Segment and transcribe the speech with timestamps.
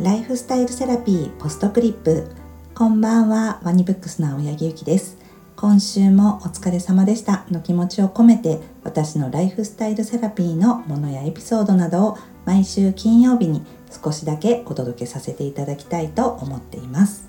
[0.00, 2.26] ライフスタイルセラピーポストクリップ。
[2.74, 5.16] こんばんはワニブックスの青柳ゆきです。
[5.56, 7.46] 今週もお疲れ様でした。
[7.50, 17.26] の気持ちを込めて私のライフスタイルセラピーのものやエピソードなどを毎週金曜日に少しだけお届けさせていただきたいと思っています。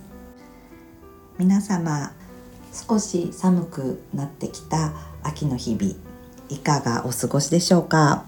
[1.37, 2.11] 皆様
[2.73, 4.91] 少し寒くなってきた
[5.23, 5.93] 秋の日々
[6.49, 8.25] いかがお過ごしでしょうか？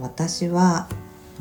[0.00, 0.88] 私は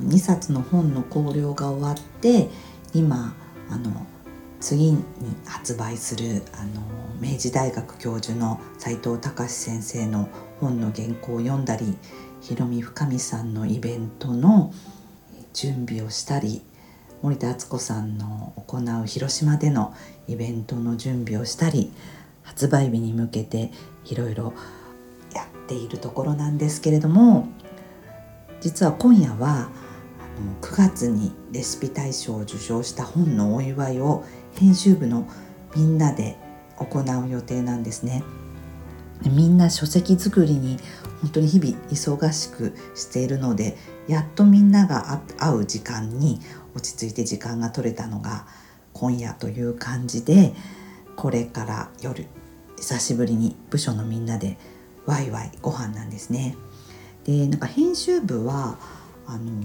[0.04, 2.50] 2冊の本の考慮が終わって
[2.94, 3.36] 今
[3.70, 4.06] あの
[4.60, 5.04] 次に
[5.46, 6.82] 発売するあの
[7.20, 11.98] 明治大学教授の斉藤隆先生の本の原稿を読んだり
[12.42, 14.74] ひろみ深美さんのイベントの
[15.54, 16.62] 準備をしたり
[17.22, 19.94] 森田敦子さんの行う広島での
[20.28, 21.92] イベントの準備をしたり
[22.44, 23.72] 発売日に向けて
[24.06, 24.54] いろいろ
[25.34, 27.50] やっているところなんですけれども
[28.62, 29.70] 実は今夜は
[30.62, 34.24] 9月にレシピ大賞を受賞した本のお祝いを
[34.56, 35.28] 編集部の
[35.76, 36.38] みんなで
[36.78, 38.24] 行う予定なんですね。
[39.26, 40.78] みんな書籍作りに
[41.22, 46.40] 本当に日々忙しくしているのでやっとみんなが会う時間に
[46.74, 48.48] 落ち着いて時間が取れたのが
[48.94, 50.54] 今夜という感じで
[51.18, 52.28] これから夜
[52.78, 54.58] 久しぶりに部署のみんなで
[55.06, 56.56] ワイワイご飯なんですね。
[57.26, 58.80] でなんか編集部は
[59.28, 59.64] あの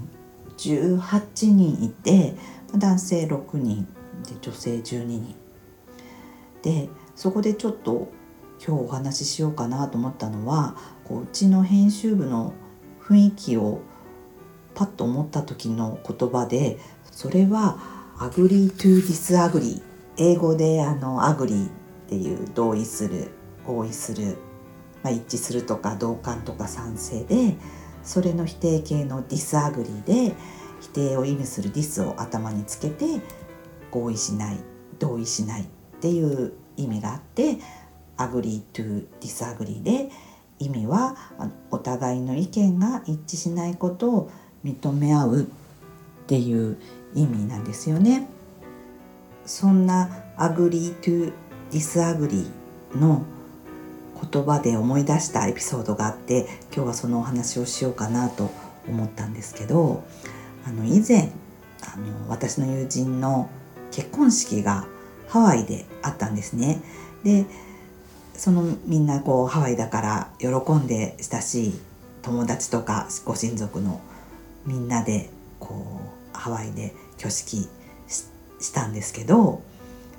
[0.56, 2.34] 18人いて
[2.76, 3.86] 男性6人
[4.24, 5.34] で女性12人。
[6.62, 8.10] でそこでちょっと
[8.66, 12.54] 今日お話ししようかなと思ったのはこううちの編集部の
[13.02, 13.82] 雰囲気を
[14.74, 16.78] パッと思った時の言葉で
[17.10, 21.70] それは「agree to disagree」英語であの「agree」っ
[22.08, 23.30] ていう同意する
[23.66, 24.38] 合意する、
[25.02, 27.56] まあ、一致するとか同感とか賛成で
[28.04, 30.34] それの否定形の disagree で
[30.80, 33.04] 否定を意味する dis を頭につけて
[33.90, 34.58] 合意しない
[34.98, 35.66] 同意しないっ
[36.00, 37.58] ていう意味があって
[38.16, 40.10] agree to disagree で
[40.58, 41.16] 意味は
[41.70, 44.30] お互いの意見が一致しないことを
[44.64, 45.46] 認め合うっ
[46.26, 46.76] ていう
[47.14, 48.28] 意味なんですよね。
[49.44, 53.24] そんな agree to disagree の
[54.30, 58.50] 言葉で思い出したエピソードがあって今日はそのお話をしようかなと
[58.88, 60.04] 思ったんですけど
[60.66, 61.30] あの以前
[61.82, 63.50] あの私の友人の
[63.90, 64.86] 結婚式が
[65.28, 66.80] ハワイであったんですね。
[67.22, 67.46] で
[68.34, 71.80] そのみんなこうハワイだから喜んで親しい
[72.22, 74.00] 友達とかご親族の
[74.66, 75.30] みんなで
[75.60, 76.00] こ
[76.34, 77.68] うハワイで挙式
[78.58, 79.62] したんですけど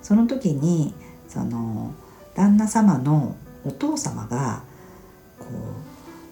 [0.02, 0.94] その時に
[1.28, 1.94] その
[2.36, 4.64] 旦那様のお父様が
[5.40, 5.46] こ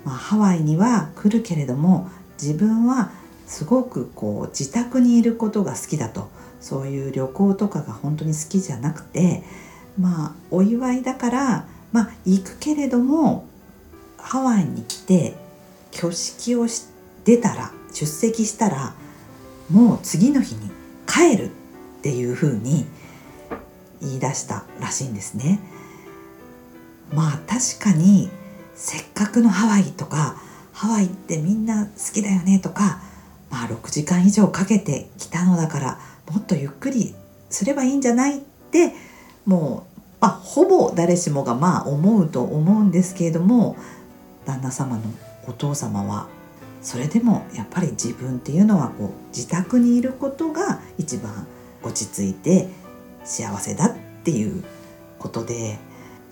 [0.06, 2.10] う、まあ、ハワイには来るけれども
[2.42, 3.12] 自分は
[3.48, 6.30] すごくこう自宅にいることが好きだと
[6.60, 9.44] そういう旅行とかが本当に好きじゃなくて
[10.00, 13.48] まあお祝いだからまあ行くけれども
[14.18, 15.36] ハワイに来て
[15.96, 16.86] 挙式をし
[17.26, 18.96] 出たら出席したら
[19.70, 20.72] もう次の日に
[21.08, 21.50] 帰るっ
[22.02, 22.86] ていうふうに
[24.02, 25.60] 言い出したらしいんですね。
[27.12, 28.30] まあ確かに
[28.76, 30.36] せっかくのハワイとか
[30.72, 33.02] ハワイってみんな好きだよねとか
[33.50, 36.00] まあ6時間以上かけて来たのだから
[36.32, 37.14] もっとゆっくり
[37.50, 38.94] すればいいんじゃないって
[39.46, 43.76] もう、まあ、ほぼ誰しもがまあ思うと思うんですけれども
[44.46, 45.04] 旦那様の
[45.48, 46.28] お父様は
[46.82, 51.48] それでもやっぱり自分っていうのはこう自宅にいることが一番
[51.82, 52.68] 落ち着いて
[53.24, 54.64] 幸せだっていう
[55.20, 55.78] ことで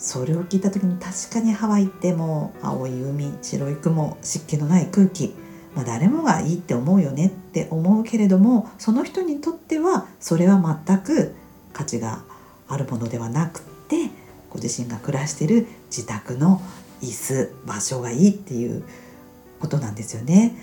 [0.02, 5.34] それを聞いた時に確かにハワイってもう青い海白い雲湿気のない空気
[5.76, 11.34] まあ、誰もがいいって思うよねって思うけれどもその人にとってはそれは全く
[11.72, 12.24] 価値が
[12.68, 14.10] あるものではなくって
[14.50, 16.62] ご自身が暮らしてる自宅の
[17.02, 18.84] 椅子場所がいいっていう
[19.62, 20.56] ことなんですよね。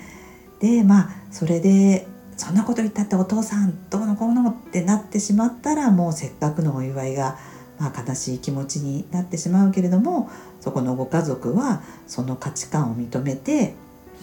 [0.59, 2.05] でまあそれで
[2.37, 7.37] そんなこと言ったってお父さんどうのこうのってなってしまったらもうせっかくのお祝いが、
[7.79, 10.29] まあ、悲しい気持ちになってしまうけれども
[10.59, 13.73] そこのご家族はその価値観を認めて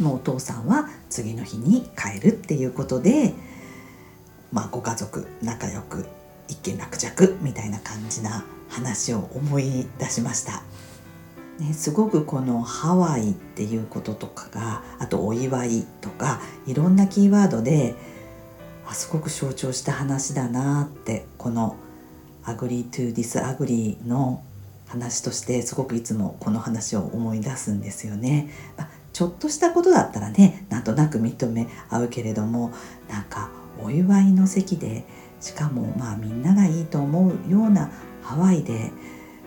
[0.00, 3.32] もうお父さんは次の日に帰るっていうことで、
[4.52, 6.06] まあ、ご家族仲良く
[6.48, 10.62] 一件落着みたいな感じな話を思い出しました。
[11.58, 17.94] ね、すごくこのハワイっていうこととかがあとお祝いとかいろんなキーワードで
[18.86, 24.42] あすごく象徴した話だなってこの「agree to disagree」の
[24.86, 28.48] 話としてすごくいつもこの話を思い出すんですよね。
[28.76, 32.72] まあちょっとしたことだったらねなんとなく認め合うけれども
[33.08, 33.48] なんか
[33.82, 35.04] お祝いの席で
[35.40, 37.90] しかもまあみんながいいと思うような
[38.22, 38.92] ハワイで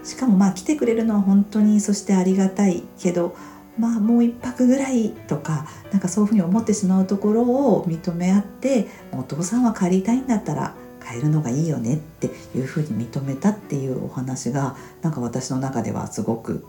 [0.03, 3.35] しかもまあ来てくれるのは本当にそしてありがたいけど
[3.77, 10.73] まあもう一泊ぐらいとかなんかそういうふうに思ってしまうところを認め合ってお父さんは帰りたいんだったら
[11.09, 16.65] 帰るのがいいよねっていうふうに認めたっていうお話がなんか私の中ではすごく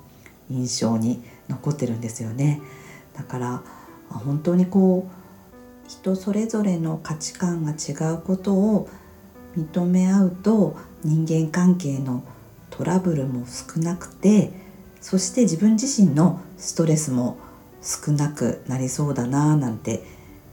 [0.51, 2.63] 印象に残ってるんですよね。
[3.15, 3.63] だから
[4.09, 8.89] 本当にこう人それぞれの価値観が違うことを
[9.59, 12.23] 認め合うと人間関係の
[12.71, 14.53] トラブルも少なくて
[15.01, 17.37] そして自分自身のストレスも
[17.83, 20.05] 少なくなりそうだななんて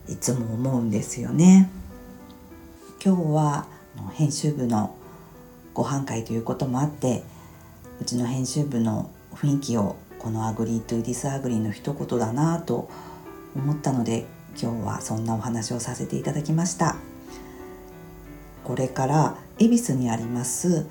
[0.09, 1.69] いつも思うんですよね。
[3.03, 3.76] 今日は
[4.13, 4.95] 編集部の
[5.73, 7.23] ご飯会ということもあって
[8.01, 12.89] うちの編集部の雰囲気をこの「agree to disagree」の一言だなと
[13.55, 14.25] 思ったので
[14.59, 16.95] 今日はそんなお話をさせていただきました。
[18.63, 20.87] これから恵比寿にあります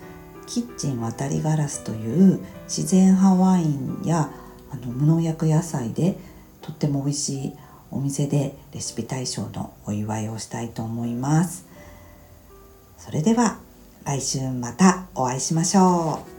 [0.46, 4.30] キッチン渡りガラスという自然派ワインや
[4.70, 6.16] あの無農薬野菜で
[6.62, 7.52] とっても美味しい
[7.90, 11.66] お店でレシピ大賞のお祝いをしたいと思います。
[12.98, 13.58] それでは
[14.04, 16.35] 来週またお会いしましょう。